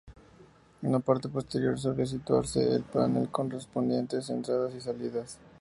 En 0.81 0.91
la 0.93 0.97
parte 0.97 1.29
posterior 1.29 1.77
suele 1.77 2.07
situarse 2.07 2.73
el 2.73 2.81
panel 2.81 3.29
con 3.29 3.49
las 3.49 3.67
correspondientes 3.67 4.31
entradas 4.31 4.73
y 4.73 4.81
salidas. 4.81 5.37